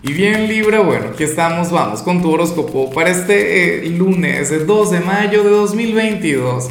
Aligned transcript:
Y 0.00 0.12
bien 0.12 0.46
Libra, 0.46 0.78
bueno, 0.78 1.06
aquí 1.12 1.24
estamos, 1.24 1.72
vamos 1.72 2.02
con 2.02 2.22
tu 2.22 2.30
horóscopo 2.30 2.88
para 2.92 3.10
este 3.10 3.84
eh, 3.84 3.90
lunes 3.90 4.64
2 4.64 4.90
de 4.92 5.00
mayo 5.00 5.42
de 5.42 5.50
2022. 5.50 6.70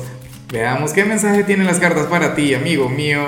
Veamos 0.50 0.93
qué 0.93 1.04
mensaje 1.04 1.44
tienen 1.44 1.68
las 1.68 1.78
cartas 1.79 2.05
para 2.05 2.36
ti, 2.36 2.54
amigo 2.54 2.88
mío. 2.88 3.20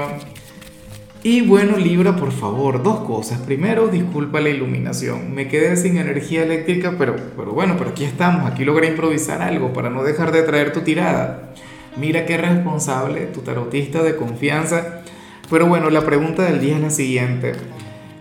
Y 1.21 1.41
bueno, 1.41 1.75
Libra, 1.75 2.15
por 2.15 2.31
favor, 2.31 2.81
dos 2.81 3.01
cosas. 3.01 3.39
Primero, 3.39 3.89
disculpa 3.89 4.39
la 4.39 4.47
iluminación. 4.47 5.35
Me 5.35 5.49
quedé 5.49 5.75
sin 5.75 5.97
energía 5.97 6.43
eléctrica, 6.43 6.95
pero, 6.97 7.17
pero 7.35 7.51
bueno, 7.51 7.75
pero 7.77 7.89
aquí 7.89 8.05
estamos. 8.05 8.49
Aquí 8.49 8.63
logré 8.63 8.87
improvisar 8.87 9.41
algo 9.41 9.73
para 9.73 9.89
no 9.89 10.03
dejar 10.03 10.31
de 10.31 10.43
traer 10.43 10.71
tu 10.71 10.79
tirada. 10.79 11.51
Mira 11.97 12.25
qué 12.25 12.37
responsable, 12.37 13.25
tu 13.25 13.41
tarotista 13.41 14.01
de 14.01 14.15
confianza. 14.15 15.01
Pero 15.49 15.65
bueno, 15.65 15.89
la 15.89 16.05
pregunta 16.05 16.43
del 16.43 16.61
día 16.61 16.77
es 16.77 16.81
la 16.81 16.89
siguiente. 16.89 17.51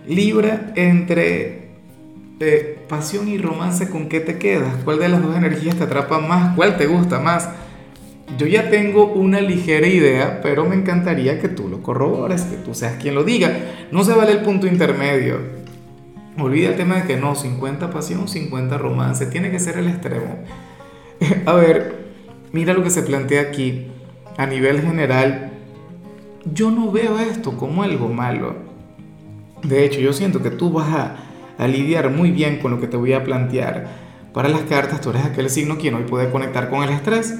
Libra, 0.05 0.73
entre 0.75 1.68
pasión 2.87 3.27
y 3.27 3.37
romance, 3.37 3.89
¿con 3.89 4.07
qué 4.07 4.19
te 4.19 4.37
quedas? 4.37 4.73
¿Cuál 4.83 4.99
de 4.99 5.09
las 5.09 5.21
dos 5.21 5.35
energías 5.35 5.75
te 5.75 5.83
atrapa 5.83 6.19
más? 6.19 6.55
¿Cuál 6.55 6.77
te 6.77 6.87
gusta 6.87 7.19
más? 7.19 7.49
Yo 8.37 8.47
ya 8.47 8.69
tengo 8.69 9.07
una 9.07 9.41
ligera 9.41 9.87
idea, 9.87 10.39
pero 10.41 10.65
me 10.65 10.75
encantaría 10.75 11.39
que 11.39 11.49
tú 11.49 11.67
lo 11.67 11.81
corrobores, 11.81 12.43
que 12.43 12.55
tú 12.57 12.73
seas 12.73 12.95
quien 13.01 13.15
lo 13.15 13.23
diga. 13.23 13.51
No 13.91 14.03
se 14.03 14.13
vale 14.13 14.31
el 14.31 14.41
punto 14.41 14.67
intermedio. 14.67 15.37
Olvida 16.37 16.69
el 16.69 16.75
tema 16.77 16.95
de 16.95 17.03
que 17.03 17.17
no, 17.17 17.35
50 17.35 17.89
pasión, 17.89 18.27
50 18.27 18.77
romance, 18.77 19.25
tiene 19.25 19.51
que 19.51 19.59
ser 19.59 19.77
el 19.77 19.87
extremo. 19.87 20.37
A 21.45 21.53
ver, 21.53 22.13
mira 22.53 22.73
lo 22.73 22.83
que 22.83 22.89
se 22.89 23.03
plantea 23.03 23.41
aquí. 23.41 23.87
A 24.37 24.45
nivel 24.45 24.81
general, 24.81 25.51
yo 26.53 26.71
no 26.71 26.91
veo 26.91 27.19
esto 27.19 27.57
como 27.57 27.83
algo 27.83 28.07
malo. 28.07 28.55
De 29.63 29.83
hecho, 29.83 29.99
yo 29.99 30.13
siento 30.13 30.41
que 30.41 30.51
tú 30.51 30.71
vas 30.71 30.87
a 30.93 31.28
a 31.59 31.67
lidiar 31.67 32.09
muy 32.09 32.31
bien 32.31 32.57
con 32.57 32.71
lo 32.71 32.79
que 32.79 32.87
te 32.87 32.97
voy 32.97 33.13
a 33.13 33.23
plantear. 33.23 33.87
Para 34.33 34.47
las 34.47 34.61
cartas, 34.61 35.01
tú 35.01 35.09
eres 35.09 35.25
aquel 35.25 35.49
signo 35.49 35.77
quien 35.77 35.93
hoy 35.93 36.03
puede 36.03 36.31
conectar 36.31 36.69
con 36.69 36.83
el 36.83 36.89
estrés. 36.89 37.37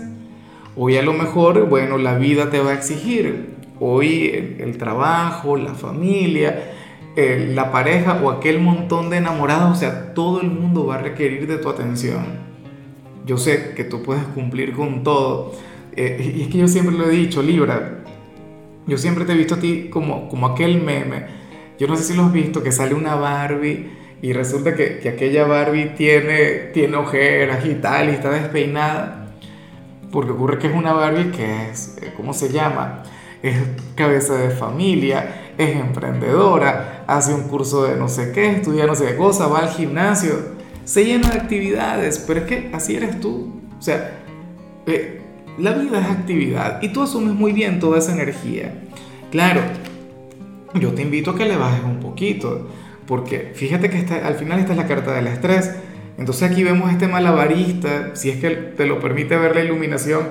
Hoy 0.75 0.97
a 0.97 1.01
lo 1.01 1.13
mejor, 1.13 1.69
bueno, 1.69 1.97
la 1.97 2.15
vida 2.15 2.49
te 2.49 2.59
va 2.59 2.71
a 2.71 2.73
exigir. 2.73 3.55
Hoy 3.79 4.57
el, 4.59 4.77
trabajo, 4.77 5.55
la 5.55 5.73
familia, 5.73 6.73
la 7.15 7.71
pareja 7.71 8.19
o 8.21 8.29
aquel 8.29 8.59
montón 8.59 9.09
de 9.09 9.17
enamorados, 9.17 9.77
o 9.77 9.79
sea, 9.79 10.13
todo 10.13 10.41
el 10.41 10.51
mundo 10.51 10.85
va 10.85 10.95
a 10.95 10.97
requerir 10.99 11.47
de 11.47 11.57
tu 11.57 11.69
atención. 11.69 12.25
Yo 13.25 13.37
sé 13.37 13.73
que 13.73 13.85
tú 13.85 14.03
puedes 14.03 14.23
cumplir 14.25 14.73
con 14.73 15.03
todo. 15.03 15.53
Eh, 15.95 16.33
y 16.35 16.41
es 16.41 16.47
que 16.49 16.57
yo 16.57 16.67
siempre 16.67 16.97
lo 16.97 17.05
he 17.05 17.11
dicho, 17.11 17.41
Libra, 17.41 18.03
yo 18.85 18.97
siempre 18.97 19.23
te 19.23 19.31
he 19.31 19.37
visto 19.37 19.55
a 19.55 19.59
ti 19.59 19.87
como, 19.89 20.27
como 20.27 20.47
aquel 20.47 20.81
meme. 20.81 21.25
Yo 21.79 21.87
no 21.87 21.95
sé 21.95 22.03
si 22.03 22.13
lo 22.15 22.25
has 22.25 22.33
visto, 22.33 22.61
que 22.61 22.73
sale 22.73 22.93
una 22.93 23.15
Barbie 23.15 23.99
y 24.21 24.33
resulta 24.33 24.75
que, 24.75 24.99
que, 24.99 25.09
aquella 25.09 25.45
Barbie 25.45 25.93
tiene, 25.95 26.71
tiene 26.73 26.97
ojeras 26.97 27.65
y 27.65 27.75
tal 27.75 28.09
y 28.09 28.13
está 28.13 28.29
despeinada. 28.31 29.27
Porque 30.11 30.31
ocurre 30.31 30.57
que 30.59 30.67
es 30.67 30.73
una 30.73 30.93
Barbie 30.93 31.31
que 31.31 31.69
es, 31.69 31.97
eh, 32.01 32.13
¿cómo 32.17 32.33
se 32.33 32.49
llama? 32.49 33.03
Es 33.41 33.55
cabeza 33.95 34.35
de 34.35 34.49
familia, 34.49 35.53
es 35.57 35.75
emprendedora, 35.75 37.03
hace 37.07 37.33
un 37.33 37.43
curso 37.43 37.83
de 37.83 37.95
no 37.95 38.09
sé 38.09 38.31
qué, 38.31 38.51
estudia 38.51 38.85
no 38.85 38.95
sé 38.95 39.07
qué 39.07 39.15
cosa, 39.15 39.47
va 39.47 39.59
al 39.59 39.69
gimnasio, 39.69 40.33
se 40.83 41.05
llena 41.05 41.29
de 41.29 41.39
actividades, 41.39 42.19
pero 42.19 42.41
es 42.41 42.45
que 42.47 42.71
así 42.73 42.95
eres 42.95 43.19
tú. 43.21 43.61
O 43.77 43.81
sea, 43.81 44.19
eh, 44.87 45.21
la 45.57 45.73
vida 45.73 45.99
es 45.99 46.07
actividad 46.07 46.81
y 46.81 46.89
tú 46.89 47.03
asumes 47.03 47.35
muy 47.35 47.53
bien 47.53 47.79
toda 47.79 47.99
esa 47.99 48.11
energía. 48.13 48.73
Claro, 49.31 49.61
yo 50.73 50.93
te 50.93 51.03
invito 51.03 51.31
a 51.31 51.35
que 51.35 51.45
le 51.45 51.55
bajes 51.55 51.83
un 51.83 51.99
poquito 51.99 52.67
porque 53.09 53.53
fíjate 53.55 53.89
que 53.89 54.05
al 54.23 54.35
final 54.35 54.59
esta 54.59 54.73
es 54.73 54.77
la 54.77 54.85
carta 54.85 55.11
del 55.13 55.25
estrés. 55.25 55.71
Entonces 56.19 56.51
aquí 56.51 56.63
vemos 56.63 56.91
este 56.91 57.07
malabarista, 57.07 58.15
si 58.15 58.29
es 58.29 58.37
que 58.37 58.51
te 58.51 58.85
lo 58.85 58.99
permite 58.99 59.35
ver 59.35 59.55
la 59.55 59.63
iluminación, 59.63 60.27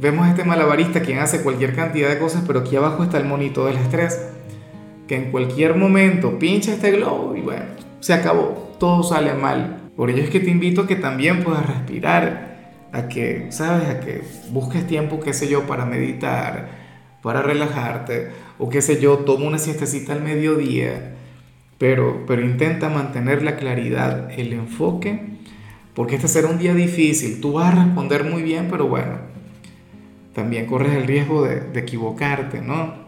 vemos 0.00 0.26
este 0.26 0.42
malabarista 0.42 1.02
quien 1.02 1.20
hace 1.20 1.42
cualquier 1.42 1.76
cantidad 1.76 2.08
de 2.08 2.18
cosas, 2.18 2.42
pero 2.44 2.60
aquí 2.60 2.74
abajo 2.74 3.04
está 3.04 3.18
el 3.18 3.26
monito 3.26 3.64
del 3.66 3.76
estrés, 3.76 4.20
que 5.06 5.14
en 5.14 5.30
cualquier 5.30 5.76
momento 5.76 6.36
pincha 6.36 6.72
este 6.72 6.90
globo 6.90 7.36
y 7.36 7.42
bueno, 7.42 7.62
se 8.00 8.12
acabó, 8.12 8.74
todo 8.80 9.04
sale 9.04 9.32
mal. 9.34 9.90
Por 9.94 10.10
ello 10.10 10.24
es 10.24 10.30
que 10.30 10.40
te 10.40 10.50
invito 10.50 10.80
a 10.80 10.86
que 10.88 10.96
también 10.96 11.44
puedas 11.44 11.64
respirar, 11.64 12.88
a 12.92 13.06
que, 13.06 13.46
¿sabes? 13.50 13.88
A 13.88 14.00
que 14.00 14.22
busques 14.50 14.84
tiempo, 14.88 15.20
qué 15.20 15.32
sé 15.32 15.46
yo, 15.46 15.62
para 15.68 15.84
meditar, 15.84 16.70
para 17.22 17.40
relajarte, 17.40 18.30
o 18.58 18.68
qué 18.68 18.82
sé 18.82 19.00
yo, 19.00 19.18
toma 19.18 19.46
una 19.46 19.58
siestecita 19.58 20.12
al 20.12 20.22
mediodía 20.22 21.12
pero, 21.78 22.24
pero 22.26 22.42
intenta 22.44 22.88
mantener 22.88 23.42
la 23.42 23.56
claridad, 23.56 24.30
el 24.38 24.52
enfoque, 24.52 25.20
porque 25.94 26.16
este 26.16 26.28
será 26.28 26.48
un 26.48 26.58
día 26.58 26.74
difícil. 26.74 27.40
Tú 27.40 27.54
vas 27.54 27.72
a 27.74 27.84
responder 27.84 28.24
muy 28.24 28.42
bien, 28.42 28.68
pero 28.70 28.86
bueno, 28.86 29.18
también 30.34 30.66
corres 30.66 30.92
el 30.92 31.06
riesgo 31.06 31.42
de, 31.42 31.60
de 31.60 31.80
equivocarte, 31.80 32.60
¿no? 32.60 33.06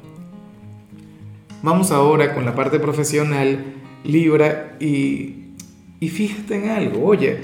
Vamos 1.63 1.91
ahora 1.91 2.35
con 2.35 2.45
la 2.45 2.55
parte 2.55 2.79
profesional, 2.79 3.65
Libra, 4.05 4.77
y, 4.81 5.55
y 5.99 6.09
fíjate 6.09 6.57
en 6.57 6.71
algo. 6.71 7.05
Oye, 7.05 7.39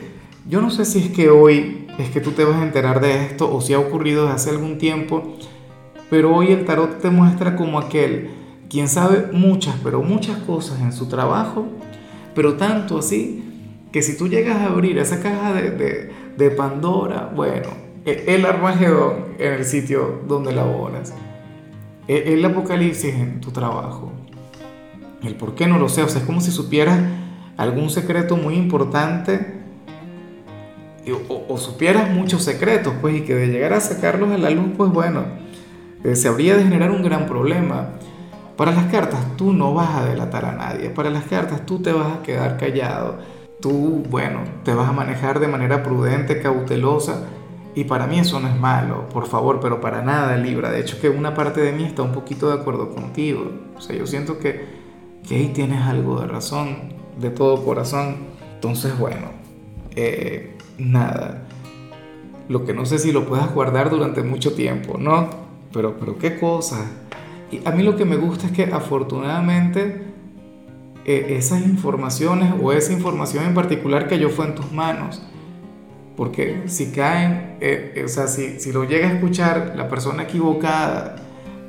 yo 0.49 0.61
no 0.61 0.71
sé 0.71 0.85
si 0.85 1.01
es 1.01 1.09
que 1.09 1.31
hoy 1.31 1.87
es 1.99 2.11
que 2.11 2.21
tú 2.21 2.31
te 2.31 2.45
vas 2.45 2.57
a 2.57 2.65
enterar 2.65 3.01
de 3.01 3.25
esto 3.25 3.53
o 3.53 3.61
si 3.61 3.73
ha 3.73 3.79
ocurrido 3.79 4.23
desde 4.23 4.35
hace 4.37 4.51
algún 4.51 4.79
tiempo, 4.79 5.37
pero 6.11 6.35
hoy 6.35 6.53
el 6.53 6.65
tarot 6.65 7.01
te 7.01 7.11
muestra 7.11 7.57
como 7.57 7.79
aquel 7.79 8.31
quien 8.69 8.89
sabe 8.89 9.29
muchas, 9.33 9.77
pero 9.83 10.03
muchas 10.03 10.39
cosas 10.39 10.81
en 10.81 10.93
su 10.93 11.07
trabajo, 11.07 11.67
pero 12.35 12.55
tanto 12.55 12.99
así 12.99 13.43
que 13.93 14.03
si 14.03 14.17
tú 14.17 14.29
llegas 14.29 14.57
a 14.57 14.67
abrir 14.67 14.99
esa 14.99 15.21
caja 15.21 15.53
de, 15.53 16.11
de, 16.37 16.51
Pandora, 16.51 17.31
bueno, 17.35 17.69
e, 18.05 18.25
el 18.29 18.45
Armagedón 18.45 19.27
en 19.39 19.53
el 19.53 19.65
sitio 19.65 20.23
donde 20.27 20.53
laboras, 20.53 21.15
e, 22.09 22.35
el 22.35 22.45
apocalipsis 22.45 23.15
en 23.15 23.41
tu 23.41 23.53
trabajo, 23.53 24.13
el 25.23 25.37
por 25.37 25.55
qué 25.55 25.67
no 25.67 25.79
lo 25.79 25.89
sé, 25.89 26.03
o 26.03 26.09
sea, 26.09 26.21
es 26.21 26.27
como 26.27 26.41
si 26.41 26.51
supieras 26.51 26.99
algún 27.57 27.89
secreto 27.89 28.37
muy 28.37 28.55
importante 28.55 29.63
o, 31.29 31.45
o, 31.49 31.59
supieras 31.59 32.11
muchos 32.11 32.43
secretos, 32.43 32.95
pues, 33.01 33.17
y 33.17 33.21
que 33.23 33.35
de 33.35 33.49
llegar 33.49 33.75
a 33.75 33.81
sacarlos 33.81 34.31
a 34.31 34.39
la 34.39 34.51
luz, 34.51 34.71
pues 34.77 34.91
bueno, 34.91 35.25
eh, 36.03 36.17
se 36.17 36.29
habría 36.29 36.57
de 36.57 36.65
generar 36.65 36.91
un 36.91 37.03
gran 37.03 37.27
problema. 37.27 37.91
Para 38.57 38.73
las 38.73 38.87
cartas 38.87 39.37
tú 39.37 39.53
no 39.53 39.75
vas 39.75 39.97
a 39.97 40.05
delatar 40.05 40.45
a 40.45 40.53
nadie, 40.53 40.91
para 40.91 41.11
las 41.11 41.25
cartas 41.25 41.67
tú 41.67 41.81
te 41.81 41.93
vas 41.93 42.19
a 42.19 42.23
quedar 42.23 42.57
callado, 42.57 43.19
tú, 43.61 44.05
bueno, 44.09 44.41
te 44.63 44.75
vas 44.75 44.89
a 44.89 44.93
manejar 44.93 45.41
de 45.41 45.49
manera 45.49 45.83
prudente, 45.83 46.41
cautelosa, 46.41 47.25
y 47.75 47.85
para 47.85 48.07
mí 48.07 48.19
eso 48.19 48.39
no 48.39 48.49
es 48.49 48.57
malo, 48.59 49.09
por 49.09 49.27
favor, 49.27 49.59
pero 49.61 49.81
para 49.81 50.03
nada 50.03 50.37
Libra. 50.37 50.71
De 50.71 50.81
hecho 50.81 51.01
que 51.01 51.09
una 51.09 51.35
parte 51.35 51.61
de 51.61 51.73
mí 51.73 51.85
está 51.85 52.03
un 52.03 52.13
poquito 52.13 52.49
de 52.49 52.61
acuerdo 52.61 52.91
contigo. 52.91 53.51
O 53.77 53.81
sea, 53.81 53.97
yo 53.97 54.07
siento 54.07 54.39
que, 54.39 54.65
que 55.27 55.37
ahí 55.37 55.49
tienes 55.49 55.83
algo 55.83 56.21
de 56.21 56.29
razón, 56.29 56.95
de 57.19 57.31
todo 57.31 57.65
corazón. 57.65 58.17
Entonces, 58.55 58.97
bueno, 58.97 59.27
eh, 59.97 60.57
nada. 60.79 61.49
Lo 62.49 62.65
que 62.65 62.75
no 62.75 62.87
sé 62.87 63.01
si 63.01 63.11
lo 63.11 63.27
puedas 63.27 63.53
guardar 63.53 63.91
durante 63.91 64.23
mucho 64.23 64.55
tiempo, 64.55 64.97
¿no? 64.97 65.29
Pero, 65.73 65.97
pero 65.99 66.17
qué 66.17 66.39
cosa 66.39 66.87
a 67.65 67.71
mí 67.71 67.83
lo 67.83 67.97
que 67.97 68.05
me 68.05 68.17
gusta 68.17 68.47
es 68.47 68.53
que 68.53 68.65
afortunadamente 68.65 70.03
eh, 71.05 71.37
esas 71.37 71.63
informaciones 71.63 72.55
o 72.63 72.73
esa 72.73 72.93
información 72.93 73.45
en 73.45 73.55
particular 73.55 74.09
que 74.09 74.19
yo 74.19 74.31
fue 74.31 74.47
en 74.47 74.55
tus 74.55 74.73
manos, 74.73 75.23
porque 76.17 76.63
si 76.67 76.93
caen, 76.93 77.57
eh, 77.61 77.93
eh, 77.97 78.05
o 78.05 78.09
sea, 78.09 78.27
si, 78.27 78.61
si 78.61 78.73
lo 78.73 78.85
llega 78.85 79.09
a 79.09 79.13
escuchar 79.13 79.75
la 79.77 79.89
persona 79.89 80.23
equivocada, 80.23 81.17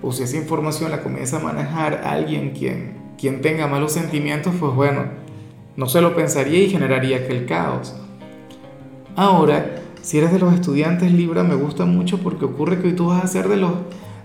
o 0.01 0.11
si 0.11 0.23
esa 0.23 0.37
información 0.37 0.91
la 0.91 1.01
comienza 1.01 1.37
a 1.37 1.39
manejar 1.39 2.01
alguien 2.05 2.51
quien, 2.51 2.93
quien 3.17 3.41
tenga 3.41 3.67
malos 3.67 3.91
sentimientos, 3.91 4.53
pues 4.59 4.73
bueno, 4.73 5.03
no 5.75 5.87
se 5.87 5.99
lo 5.99 6.15
pensaría 6.15 6.59
y 6.59 6.69
generaría 6.69 7.17
aquel 7.17 7.45
caos. 7.45 7.95
Ahora, 9.15 9.81
si 10.01 10.19
eres 10.19 10.31
de 10.31 10.39
los 10.39 10.53
estudiantes 10.53 11.11
Libra, 11.11 11.43
me 11.43 11.55
gusta 11.55 11.85
mucho 11.85 12.19
porque 12.19 12.45
ocurre 12.45 12.79
que 12.79 12.89
hoy 12.89 12.93
tú 12.93 13.07
vas 13.07 13.23
a 13.23 13.27
ser 13.27 13.47
de 13.49 13.57
los 13.57 13.71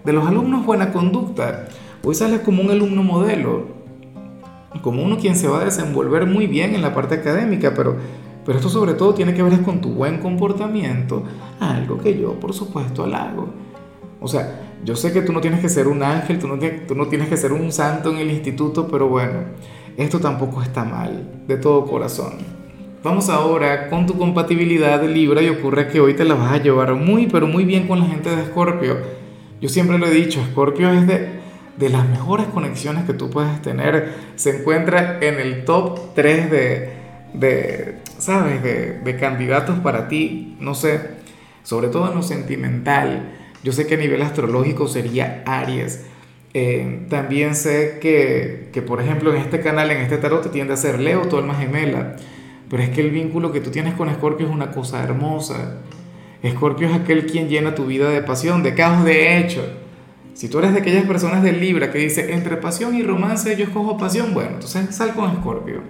de 0.04 0.12
los 0.12 0.26
alumnos 0.26 0.64
buena 0.64 0.92
conducta. 0.92 1.68
Hoy 2.02 2.14
sales 2.14 2.40
como 2.40 2.62
un 2.62 2.70
alumno 2.70 3.02
modelo, 3.02 3.66
como 4.82 5.02
uno 5.02 5.18
quien 5.18 5.36
se 5.36 5.48
va 5.48 5.60
a 5.60 5.64
desenvolver 5.64 6.26
muy 6.26 6.46
bien 6.46 6.74
en 6.74 6.82
la 6.82 6.94
parte 6.94 7.16
académica, 7.16 7.74
pero, 7.74 7.96
pero 8.44 8.58
esto 8.58 8.70
sobre 8.70 8.94
todo 8.94 9.14
tiene 9.14 9.34
que 9.34 9.42
ver 9.42 9.60
con 9.62 9.80
tu 9.80 9.90
buen 9.90 10.18
comportamiento, 10.18 11.22
algo 11.58 11.98
que 11.98 12.18
yo 12.18 12.40
por 12.40 12.54
supuesto 12.54 13.04
halago. 13.04 13.48
O 14.20 14.28
sea, 14.28 14.60
yo 14.84 14.96
sé 14.96 15.12
que 15.12 15.22
tú 15.22 15.32
no 15.32 15.40
tienes 15.40 15.60
que 15.60 15.68
ser 15.68 15.88
un 15.88 16.02
ángel, 16.02 16.38
tú 16.38 16.48
no, 16.48 16.58
tú 16.86 16.94
no 16.94 17.06
tienes 17.08 17.28
que 17.28 17.36
ser 17.36 17.52
un 17.52 17.70
santo 17.70 18.10
en 18.10 18.18
el 18.18 18.30
instituto, 18.30 18.88
pero 18.88 19.08
bueno, 19.08 19.40
esto 19.96 20.20
tampoco 20.20 20.62
está 20.62 20.84
mal, 20.84 21.42
de 21.46 21.56
todo 21.58 21.84
corazón. 21.84 22.34
Vamos 23.02 23.28
ahora 23.30 23.88
con 23.88 24.06
tu 24.06 24.16
compatibilidad 24.16 25.00
de 25.00 25.08
Libra 25.08 25.42
y 25.42 25.48
ocurre 25.48 25.88
que 25.88 26.00
hoy 26.00 26.14
te 26.14 26.24
la 26.24 26.34
vas 26.34 26.52
a 26.52 26.62
llevar 26.62 26.94
muy, 26.94 27.26
pero 27.26 27.46
muy 27.46 27.64
bien 27.64 27.86
con 27.86 27.98
la 27.98 28.06
gente 28.06 28.34
de 28.34 28.42
Escorpio 28.42 29.19
yo 29.60 29.68
siempre 29.68 29.98
lo 29.98 30.06
he 30.06 30.10
dicho, 30.10 30.42
Scorpio 30.50 30.92
es 30.92 31.06
de, 31.06 31.40
de 31.76 31.88
las 31.88 32.08
mejores 32.08 32.46
conexiones 32.46 33.04
que 33.04 33.14
tú 33.14 33.30
puedes 33.30 33.60
tener. 33.62 34.14
Se 34.36 34.60
encuentra 34.60 35.18
en 35.20 35.40
el 35.40 35.64
top 35.64 36.14
3 36.14 36.50
de, 36.50 36.92
de 37.34 37.98
¿sabes? 38.18 38.62
De, 38.62 39.00
de 39.00 39.16
candidatos 39.16 39.78
para 39.80 40.08
ti, 40.08 40.56
no 40.60 40.74
sé, 40.74 41.00
sobre 41.62 41.88
todo 41.88 42.08
en 42.08 42.16
lo 42.16 42.22
sentimental. 42.22 43.32
Yo 43.62 43.72
sé 43.72 43.86
que 43.86 43.94
a 43.94 43.98
nivel 43.98 44.22
astrológico 44.22 44.88
sería 44.88 45.42
Aries. 45.46 46.06
Eh, 46.52 47.06
también 47.08 47.54
sé 47.54 47.98
que, 48.00 48.70
que, 48.72 48.82
por 48.82 49.00
ejemplo, 49.00 49.32
en 49.32 49.40
este 49.40 49.60
canal, 49.60 49.90
en 49.90 49.98
este 49.98 50.16
tarot, 50.16 50.42
te 50.42 50.48
tiende 50.48 50.74
a 50.74 50.76
ser 50.76 50.98
Leo, 51.00 51.28
tu 51.28 51.36
alma 51.36 51.54
gemela. 51.54 52.16
Pero 52.68 52.82
es 52.82 52.90
que 52.90 53.00
el 53.00 53.10
vínculo 53.10 53.52
que 53.52 53.60
tú 53.60 53.70
tienes 53.70 53.94
con 53.94 54.08
Escorpio 54.08 54.46
es 54.46 54.52
una 54.52 54.70
cosa 54.70 55.02
hermosa. 55.02 55.78
Escorpio 56.42 56.88
es 56.88 56.94
aquel 56.94 57.26
quien 57.26 57.48
llena 57.48 57.74
tu 57.74 57.86
vida 57.86 58.08
de 58.08 58.22
pasión, 58.22 58.62
de 58.62 58.74
caos, 58.74 59.04
de 59.04 59.38
hecho. 59.38 59.62
Si 60.32 60.48
tú 60.48 60.58
eres 60.58 60.72
de 60.72 60.80
aquellas 60.80 61.04
personas 61.04 61.42
del 61.42 61.60
Libra 61.60 61.92
que 61.92 61.98
dice 61.98 62.32
entre 62.32 62.56
pasión 62.56 62.94
y 62.94 63.02
romance 63.02 63.56
yo 63.56 63.64
escojo 63.64 63.98
pasión, 63.98 64.32
bueno, 64.32 64.52
entonces 64.54 64.94
sal 64.94 65.14
con 65.14 65.30
Escorpio. 65.30 65.82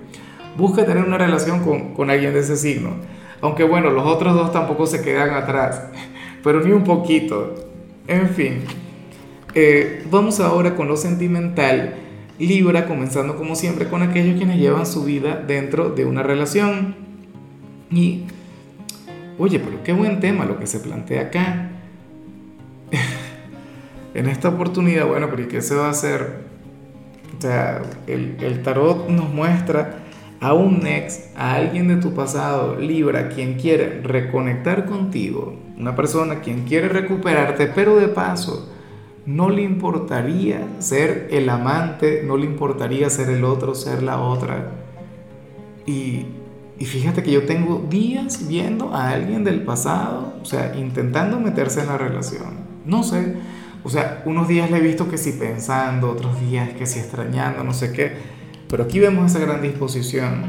Busca 0.56 0.84
tener 0.84 1.04
una 1.04 1.18
relación 1.18 1.60
con, 1.60 1.94
con 1.94 2.10
alguien 2.10 2.32
de 2.32 2.40
ese 2.40 2.56
signo. 2.56 2.96
Aunque 3.40 3.64
bueno, 3.64 3.90
los 3.90 4.04
otros 4.06 4.34
dos 4.34 4.52
tampoco 4.52 4.86
se 4.86 5.02
quedan 5.02 5.34
atrás, 5.34 5.82
pero 6.42 6.60
ni 6.60 6.72
un 6.72 6.84
poquito. 6.84 7.54
En 8.08 8.28
fin, 8.30 8.64
eh, 9.54 10.04
vamos 10.10 10.40
ahora 10.40 10.74
con 10.74 10.88
lo 10.88 10.96
sentimental. 10.96 11.94
Libra, 12.38 12.86
comenzando 12.86 13.36
como 13.36 13.54
siempre 13.54 13.88
con 13.88 14.02
aquellos 14.02 14.36
quienes 14.36 14.58
llevan 14.58 14.86
su 14.86 15.04
vida 15.04 15.36
dentro 15.46 15.90
de 15.90 16.06
una 16.06 16.22
relación. 16.22 16.96
Y, 17.90 18.24
oye, 19.40 19.58
pero 19.58 19.82
qué 19.82 19.92
buen 19.92 20.20
tema 20.20 20.44
lo 20.44 20.58
que 20.58 20.66
se 20.66 20.80
plantea 20.80 21.22
acá. 21.22 21.70
en 24.14 24.28
esta 24.28 24.50
oportunidad, 24.50 25.06
bueno, 25.06 25.28
pero 25.30 25.42
¿y 25.42 25.46
qué 25.46 25.62
se 25.62 25.74
va 25.74 25.86
a 25.86 25.90
hacer? 25.90 26.44
O 27.38 27.40
sea, 27.40 27.80
el, 28.06 28.36
el 28.40 28.62
tarot 28.62 29.08
nos 29.08 29.32
muestra 29.32 30.00
a 30.40 30.52
un 30.52 30.86
ex, 30.86 31.30
a 31.36 31.54
alguien 31.54 31.88
de 31.88 31.96
tu 31.96 32.12
pasado, 32.12 32.76
Libra, 32.76 33.30
quien 33.30 33.54
quiere 33.54 34.02
reconectar 34.02 34.84
contigo, 34.84 35.56
una 35.78 35.96
persona 35.96 36.40
quien 36.40 36.64
quiere 36.64 36.88
recuperarte, 36.88 37.66
pero 37.66 37.96
de 37.96 38.08
paso, 38.08 38.70
no 39.24 39.48
le 39.48 39.62
importaría 39.62 40.66
ser 40.80 41.28
el 41.30 41.48
amante, 41.48 42.22
no 42.26 42.36
le 42.36 42.44
importaría 42.44 43.08
ser 43.08 43.30
el 43.30 43.44
otro, 43.44 43.74
ser 43.74 44.02
la 44.02 44.20
otra. 44.20 44.70
Y, 45.86 46.26
y 46.80 46.84
fíjate 46.86 47.22
que 47.22 47.30
yo 47.30 47.44
tengo 47.44 47.86
días 47.88 48.48
viendo 48.48 48.92
a 48.92 49.10
alguien 49.10 49.44
del 49.44 49.62
pasado, 49.62 50.34
o 50.42 50.44
sea, 50.44 50.74
intentando 50.76 51.38
meterse 51.38 51.82
en 51.82 51.86
la 51.86 51.98
relación. 51.98 52.70
No 52.84 53.04
sé, 53.04 53.36
o 53.84 53.88
sea, 53.88 54.22
unos 54.26 54.48
días 54.48 54.68
le 54.72 54.78
he 54.78 54.80
visto 54.80 55.08
que 55.08 55.16
sí 55.16 55.36
pensando, 55.38 56.10
otros 56.10 56.40
días 56.40 56.70
que 56.70 56.86
sí 56.86 56.98
extrañando, 56.98 57.62
no 57.62 57.72
sé 57.72 57.92
qué 57.92 58.40
pero 58.70 58.84
aquí 58.84 59.00
vemos 59.00 59.26
esa 59.26 59.44
gran 59.44 59.60
disposición. 59.60 60.44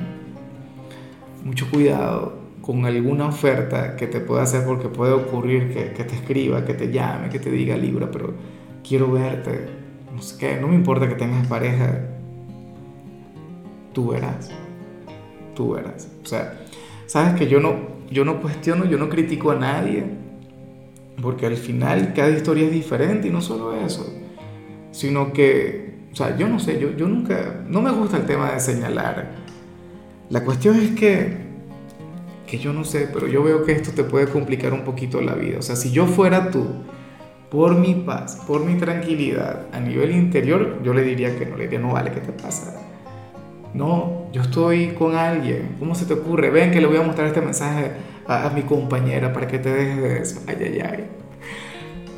Mucho 1.43 1.69
cuidado 1.71 2.39
con 2.61 2.85
alguna 2.85 3.25
oferta 3.25 3.95
que 3.95 4.05
te 4.05 4.19
pueda 4.19 4.43
hacer 4.43 4.63
porque 4.63 4.89
puede 4.89 5.13
ocurrir 5.13 5.73
que, 5.73 5.91
que, 5.93 6.03
te 6.03 6.13
escriba, 6.13 6.63
que 6.63 6.75
te 6.75 6.91
llame, 6.91 7.29
que 7.29 7.39
te 7.39 7.49
diga 7.49 7.75
Libra, 7.75 8.11
pero 8.11 8.35
quiero 8.87 9.11
verte, 9.11 9.67
no 10.13 10.21
sé 10.21 10.37
qué, 10.37 10.61
no 10.61 10.67
me 10.67 10.75
importa 10.75 11.09
que 11.09 11.15
tengas 11.15 11.47
pareja, 11.47 12.01
tú 13.91 14.09
verás, 14.09 14.51
tú. 15.61 15.75
O 16.23 16.25
sea, 16.25 16.59
sabes 17.05 17.35
que 17.35 17.47
yo 17.47 17.59
no, 17.59 17.75
yo 18.09 18.25
no 18.25 18.41
cuestiono, 18.41 18.85
yo 18.85 18.97
no 18.97 19.09
critico 19.09 19.51
a 19.51 19.55
nadie, 19.55 20.03
porque 21.21 21.45
al 21.45 21.57
final 21.57 22.13
cada 22.13 22.29
historia 22.29 22.65
es 22.65 22.71
diferente 22.71 23.27
y 23.27 23.31
no 23.31 23.41
solo 23.41 23.73
eso, 23.73 24.11
sino 24.91 25.33
que 25.33 25.91
o 26.11 26.15
sea, 26.15 26.37
yo 26.37 26.47
no 26.47 26.59
sé, 26.59 26.79
yo, 26.79 26.91
yo 26.91 27.07
nunca, 27.07 27.63
no 27.67 27.81
me 27.81 27.91
gusta 27.91 28.17
el 28.17 28.25
tema 28.25 28.51
de 28.51 28.59
señalar. 28.59 29.31
La 30.29 30.43
cuestión 30.43 30.75
es 30.75 30.91
que, 30.91 31.37
que 32.45 32.59
yo 32.59 32.73
no 32.73 32.83
sé, 32.83 33.09
pero 33.13 33.27
yo 33.27 33.43
veo 33.43 33.63
que 33.63 33.71
esto 33.71 33.91
te 33.91 34.03
puede 34.03 34.27
complicar 34.27 34.73
un 34.73 34.83
poquito 34.83 35.21
la 35.21 35.35
vida. 35.35 35.59
O 35.59 35.61
sea, 35.61 35.77
si 35.77 35.91
yo 35.91 36.07
fuera 36.07 36.51
tú, 36.51 36.67
por 37.49 37.75
mi 37.75 37.95
paz, 37.95 38.41
por 38.45 38.65
mi 38.65 38.75
tranquilidad 38.75 39.67
a 39.71 39.79
nivel 39.79 40.11
interior, 40.11 40.81
yo 40.83 40.93
le 40.93 41.01
diría 41.03 41.37
que 41.37 41.45
no, 41.45 41.55
le 41.55 41.63
diría, 41.63 41.79
no 41.79 41.93
vale, 41.93 42.11
¿qué 42.11 42.19
te 42.19 42.33
pasa? 42.33 42.90
No, 43.73 44.27
yo 44.33 44.41
estoy 44.41 44.89
con 44.89 45.15
alguien, 45.15 45.75
¿cómo 45.79 45.95
se 45.95 46.05
te 46.05 46.13
ocurre? 46.13 46.49
Ven 46.49 46.71
que 46.71 46.81
le 46.81 46.87
voy 46.87 46.97
a 46.97 47.03
mostrar 47.03 47.27
este 47.27 47.41
mensaje 47.41 47.91
a, 48.27 48.47
a 48.47 48.49
mi 48.49 48.63
compañera 48.63 49.31
para 49.31 49.47
que 49.47 49.59
te 49.59 49.69
dejes 49.69 50.01
de 50.01 50.19
eso. 50.19 50.41
Ay, 50.47 50.57
ay, 50.59 50.79
ay. 50.79 51.05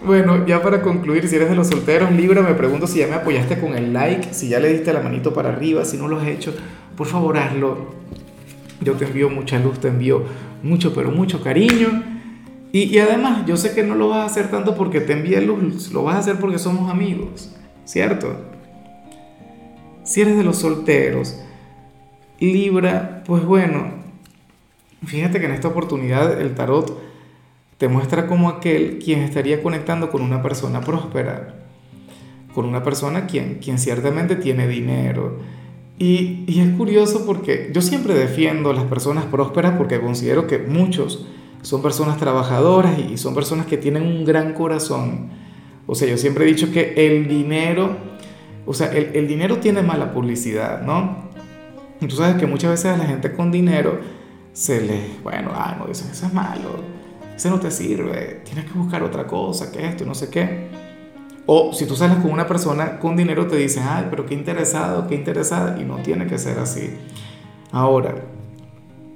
Bueno, 0.06 0.46
ya 0.46 0.62
para 0.62 0.82
concluir, 0.82 1.28
si 1.30 1.38
eres 1.38 1.50
de 1.50 1.56
los 1.56 1.68
solteros, 1.68 2.12
Libra, 2.12 2.42
me 2.42 2.54
pregunto 2.56 2.88
si 2.88 3.00
ya 3.00 3.08
me 3.08 3.16
apoyaste 3.16 3.60
con 3.60 3.74
el 3.74 3.94
like, 3.94 4.34
si 4.34 4.50
ya 4.50 4.60
le 4.60 4.68
diste 4.70 4.92
la 4.92 5.00
manito 5.00 5.34
para 5.34 5.50
arriba, 5.50 5.86
si 5.86 5.96
no 5.96 6.10
lo 6.10 6.20
has 6.20 6.28
hecho, 6.28 6.54
por 6.98 7.08
favor 7.08 7.38
hazlo. 7.38 7.94
Yo 8.82 8.94
te 8.94 9.06
envío 9.06 9.30
mucha 9.30 9.60
luz, 9.60 9.80
te 9.80 9.88
envío 9.88 10.24
mucho, 10.62 10.94
pero 10.94 11.10
mucho 11.12 11.42
cariño. 11.42 12.04
Y, 12.74 12.84
y 12.84 13.00
además, 13.00 13.46
yo 13.46 13.56
sé 13.56 13.74
que 13.74 13.84
no 13.84 13.96
lo 13.96 14.10
vas 14.10 14.24
a 14.24 14.26
hacer 14.26 14.50
tanto 14.52 14.76
porque 14.76 15.00
te 15.00 15.14
envíe 15.14 15.40
luz, 15.40 15.94
lo 15.94 16.04
vas 16.04 16.16
a 16.16 16.20
hacer 16.20 16.36
porque 16.36 16.60
somos 16.60 16.92
amigos, 16.92 17.56
¿cierto? 17.86 18.36
Si 20.04 20.22
eres 20.22 20.38
de 20.38 20.44
los 20.44 20.58
solteros, 20.58 21.40
Libra, 22.40 23.24
pues 23.26 23.46
bueno, 23.46 23.86
fíjate 25.06 25.40
que 25.40 25.46
en 25.46 25.54
esta 25.54 25.70
oportunidad 25.70 26.42
el 26.42 26.56
tarot 26.56 27.00
te 27.78 27.88
muestra 27.88 28.28
como 28.28 28.50
aquel 28.50 29.00
quien 29.00 29.22
estaría 29.22 29.64
conectando 29.64 30.10
con 30.12 30.22
una 30.22 30.42
persona 30.42 30.82
próspera, 30.82 31.56
con 32.54 32.66
una 32.66 32.84
persona 32.84 33.28
quien, 33.28 33.60
quien 33.60 33.80
ciertamente 33.80 34.36
tiene 34.36 34.68
dinero. 34.68 35.40
Y, 35.98 36.44
y, 36.48 36.60
es 36.60 36.76
curioso 36.76 37.26
porque 37.26 37.70
yo 37.74 37.82
siempre 37.82 38.14
defiendo 38.14 38.72
a 38.72 38.74
las 38.74 38.86
personas 38.86 39.26
prósperas 39.26 39.76
porque 39.78 40.02
considero 40.02 40.48
que 40.48 40.58
muchos 40.58 41.26
son 41.62 41.82
personas 41.82 42.18
trabajadoras 42.18 42.98
y 43.00 43.18
son 43.18 43.36
personas 43.36 43.68
que 43.68 43.78
tienen 43.78 44.04
un 44.04 44.26
gran 44.26 44.54
corazón. 44.54 45.30
O 45.86 45.96
sea, 45.96 46.08
yo 46.10 46.18
siempre 46.18 46.46
he 46.46 46.48
dicho 46.48 46.72
que 46.72 46.94
el 46.96 47.28
dinero, 47.28 47.96
o 48.66 48.74
sea, 48.74 48.92
el, 48.92 49.16
el 49.16 49.28
dinero 49.28 49.58
tiene 49.58 49.82
mala 49.82 50.14
publicidad, 50.14 50.82
¿no? 50.82 51.30
Y 52.02 52.08
tú 52.08 52.16
sabes 52.16 52.36
que 52.36 52.48
muchas 52.48 52.72
veces 52.72 52.86
a 52.88 52.98
la 52.98 53.06
gente 53.06 53.32
con 53.34 53.52
dinero 53.52 54.00
se 54.52 54.82
les, 54.82 55.24
bueno, 55.24 55.52
ah, 55.54 55.76
no, 55.80 55.88
dicen, 55.88 56.10
eso 56.12 56.26
es 56.26 56.34
malo 56.34 57.04
ese 57.36 57.50
no 57.50 57.60
te 57.60 57.72
sirve, 57.72 58.42
tienes 58.46 58.66
que 58.66 58.78
buscar 58.78 59.04
otra 59.04 59.26
cosa, 59.26 59.72
que 59.72 59.86
esto, 59.86 60.06
no 60.06 60.14
sé 60.14 60.30
qué. 60.30 60.68
O 61.46 61.74
si 61.74 61.86
tú 61.86 61.96
sales 61.96 62.18
con 62.18 62.32
una 62.32 62.48
persona 62.48 63.00
con 63.00 63.18
dinero, 63.18 63.48
te 63.48 63.58
dicen, 63.58 63.84
ay, 63.88 64.08
pero 64.10 64.26
qué 64.26 64.34
interesado, 64.34 65.08
qué 65.08 65.16
interesada, 65.16 65.80
y 65.82 65.84
no 65.84 65.98
tiene 65.98 66.28
que 66.28 66.38
ser 66.38 66.60
así. 66.60 66.92
Ahora, 67.72 68.16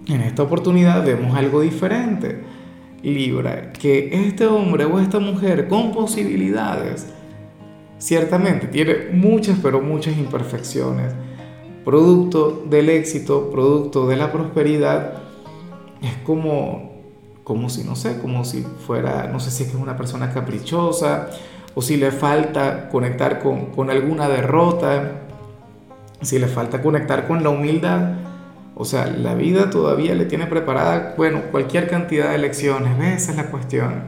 en 0.08 0.22
esta 0.22 0.44
oportunidad 0.44 1.06
vemos 1.06 1.38
algo 1.38 1.62
diferente. 1.62 2.44
Libra, 3.04 3.72
que 3.72 4.10
este 4.28 4.48
hombre 4.48 4.86
o 4.86 5.00
esta 5.00 5.20
mujer 5.20 5.68
con 5.68 5.92
posibilidades, 5.92 7.08
ciertamente 7.98 8.68
tiene 8.68 9.10
muchas, 9.12 9.58
pero 9.62 9.82
muchas 9.82 10.18
imperfecciones. 10.18 11.14
Producto 11.84 12.64
del 12.70 12.90
éxito, 12.90 13.50
producto 13.50 14.08
de 14.08 14.18
la 14.18 14.32
prosperidad, 14.32 15.22
es 16.02 16.14
como 16.26 16.98
como 17.48 17.70
si, 17.70 17.86
no 17.86 17.96
sé, 17.96 18.20
como 18.20 18.44
si 18.44 18.62
fuera, 18.86 19.30
no 19.32 19.40
sé 19.40 19.52
si 19.52 19.64
es 19.64 19.70
que 19.70 19.78
es 19.78 19.82
una 19.82 19.96
persona 19.96 20.34
caprichosa 20.34 21.30
o 21.76 21.82
si 21.82 21.96
le 21.96 22.12
falta 22.12 22.90
conectar 22.90 23.40
con, 23.40 23.68
con 23.68 23.90
alguna 23.90 24.28
derrota, 24.28 25.22
si 26.22 26.40
le 26.40 26.48
falta 26.48 26.82
conectar 26.82 27.26
con 27.26 27.44
la 27.44 27.50
humildad. 27.50 28.16
O 28.76 28.84
sea, 28.84 29.08
la 29.08 29.34
vida 29.34 29.70
todavía 29.70 30.14
le 30.14 30.26
tiene 30.26 30.46
preparada, 30.46 31.14
bueno, 31.16 31.44
cualquier 31.50 31.90
cantidad 31.90 32.32
de 32.32 32.38
lecciones. 32.38 33.24
Esa 33.24 33.32
es 33.32 33.38
la 33.38 33.46
cuestión. 33.50 34.04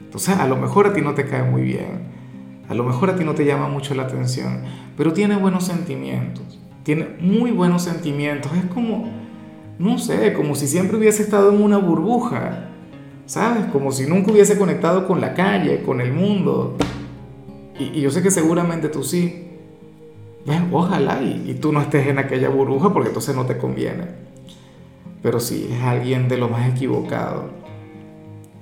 Entonces, 0.00 0.36
a 0.36 0.48
lo 0.48 0.56
mejor 0.56 0.88
a 0.88 0.92
ti 0.92 1.02
no 1.02 1.14
te 1.14 1.26
cae 1.26 1.44
muy 1.44 1.62
bien, 1.62 2.00
a 2.70 2.74
lo 2.74 2.84
mejor 2.84 3.10
a 3.10 3.16
ti 3.16 3.24
no 3.24 3.34
te 3.34 3.44
llama 3.44 3.68
mucho 3.68 3.96
la 3.96 4.04
atención, 4.04 4.60
pero 4.96 5.12
tiene 5.12 5.34
buenos 5.34 5.64
sentimientos, 5.64 6.60
tiene 6.84 7.16
muy 7.20 7.50
buenos 7.50 7.82
sentimientos. 7.82 8.52
Es 8.56 8.66
como, 8.66 9.10
no 9.80 9.98
sé, 9.98 10.32
como 10.34 10.54
si 10.54 10.68
siempre 10.68 10.96
hubiese 10.96 11.24
estado 11.24 11.52
en 11.52 11.60
una 11.60 11.78
burbuja, 11.78 12.68
¿sabes? 13.26 13.64
Como 13.72 13.90
si 13.90 14.06
nunca 14.06 14.30
hubiese 14.30 14.56
conectado 14.56 15.08
con 15.08 15.20
la 15.20 15.34
calle, 15.34 15.82
con 15.82 16.00
el 16.00 16.12
mundo. 16.12 16.76
Y, 17.76 18.02
yo 18.02 18.12
sé 18.12 18.22
que 18.22 18.30
seguramente 18.30 18.88
tú 18.88 19.02
sí. 19.02 19.48
ojalá 20.70 21.20
y, 21.22 21.58
tú 21.60 21.72
no 21.72 21.80
estés 21.80 22.06
en 22.06 22.20
aquella 22.20 22.50
burbuja 22.50 22.92
porque 22.92 23.08
entonces 23.08 23.34
no 23.34 23.46
te 23.46 23.58
conviene. 23.58 24.04
Pero 25.24 25.40
sí, 25.40 25.68
es 25.72 25.82
alguien 25.82 26.28
de 26.28 26.38
lo 26.38 26.48
más 26.48 26.70
equivocado. 26.70 27.50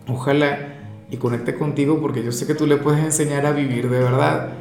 Ojalá 0.08 0.77
y 1.10 1.16
conecte 1.16 1.54
contigo 1.54 2.00
porque 2.00 2.22
yo 2.22 2.32
sé 2.32 2.46
que 2.46 2.54
tú 2.54 2.66
le 2.66 2.76
puedes 2.76 3.02
enseñar 3.02 3.46
a 3.46 3.52
vivir 3.52 3.88
de 3.88 3.98
verdad. 3.98 4.52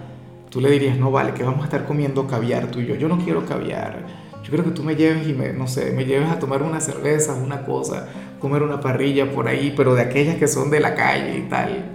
Tú 0.49 0.61
le 0.61 0.71
dirías, 0.71 0.97
no 0.97 1.11
vale, 1.11 1.33
que 1.33 1.43
vamos 1.43 1.61
a 1.61 1.65
estar 1.65 1.85
comiendo 1.85 2.25
caviar 2.27 2.71
tú 2.71 2.79
y 2.79 2.87
yo. 2.87 2.95
Yo 2.95 3.07
no 3.09 3.17
quiero 3.17 3.45
caviar 3.45 4.27
yo 4.47 4.53
creo 4.53 4.63
que 4.63 4.71
tú 4.71 4.81
me 4.81 4.95
lleves 4.95 5.27
y 5.27 5.33
me, 5.33 5.51
no 5.51 5.67
sé, 5.67 5.91
me 5.91 6.05
lleves 6.05 6.29
a 6.29 6.39
tomar 6.39 6.63
una 6.63 6.79
cerveza, 6.79 7.33
una 7.33 7.65
cosa, 7.65 8.07
comer 8.39 8.63
una 8.63 8.79
parrilla 8.79 9.29
por 9.29 9.49
ahí, 9.49 9.73
pero 9.75 9.93
de 9.93 10.03
aquellas 10.03 10.37
que 10.37 10.47
son 10.47 10.69
de 10.69 10.79
la 10.79 10.95
calle 10.95 11.37
y 11.37 11.41
tal. 11.49 11.91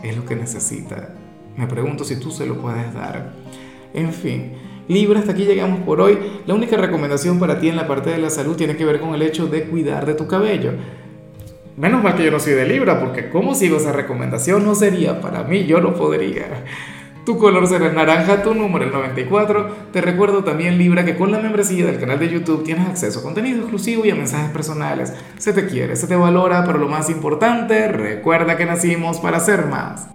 Es 0.00 0.16
lo 0.16 0.24
que 0.24 0.36
necesita. 0.36 1.16
Me 1.56 1.66
pregunto 1.66 2.04
si 2.04 2.20
tú 2.20 2.30
se 2.30 2.46
lo 2.46 2.60
puedes 2.60 2.94
dar. 2.94 3.32
En 3.92 4.12
fin, 4.12 4.52
Libra, 4.86 5.18
hasta 5.18 5.32
aquí 5.32 5.44
llegamos 5.44 5.80
por 5.80 6.00
hoy. 6.00 6.16
La 6.46 6.54
única 6.54 6.76
recomendación 6.76 7.40
para 7.40 7.58
ti 7.58 7.68
en 7.68 7.74
la 7.74 7.88
parte 7.88 8.10
de 8.10 8.18
la 8.18 8.30
salud 8.30 8.54
tiene 8.54 8.76
que 8.76 8.84
ver 8.84 9.00
con 9.00 9.12
el 9.12 9.22
hecho 9.22 9.48
de 9.48 9.64
cuidar 9.64 10.06
de 10.06 10.14
tu 10.14 10.28
cabello. 10.28 10.70
Menos 11.76 12.02
mal 12.02 12.16
que 12.16 12.24
yo 12.24 12.30
no 12.30 12.40
soy 12.40 12.54
de 12.54 12.64
Libra, 12.64 12.98
porque 12.98 13.28
¿cómo 13.28 13.54
sigo 13.54 13.76
esa 13.76 13.92
recomendación? 13.92 14.64
No 14.64 14.74
sería 14.74 15.20
para 15.20 15.42
mí, 15.42 15.66
yo 15.66 15.78
no 15.78 15.94
podría. 15.94 16.64
Tu 17.26 17.36
color 17.36 17.66
será 17.66 17.88
el 17.88 17.94
naranja, 17.94 18.42
tu 18.42 18.54
número 18.54 18.86
el 18.86 18.92
94. 18.92 19.68
Te 19.92 20.00
recuerdo 20.00 20.42
también, 20.42 20.78
Libra, 20.78 21.04
que 21.04 21.16
con 21.16 21.32
la 21.32 21.38
membresía 21.38 21.84
del 21.84 22.00
canal 22.00 22.18
de 22.18 22.30
YouTube 22.30 22.64
tienes 22.64 22.88
acceso 22.88 23.18
a 23.18 23.22
contenido 23.22 23.58
exclusivo 23.58 24.06
y 24.06 24.10
a 24.10 24.14
mensajes 24.14 24.50
personales. 24.52 25.12
Se 25.36 25.52
te 25.52 25.66
quiere, 25.66 25.96
se 25.96 26.06
te 26.06 26.16
valora, 26.16 26.64
pero 26.64 26.78
lo 26.78 26.88
más 26.88 27.10
importante, 27.10 27.88
recuerda 27.88 28.56
que 28.56 28.64
nacimos 28.64 29.18
para 29.18 29.38
ser 29.40 29.66
más. 29.66 30.08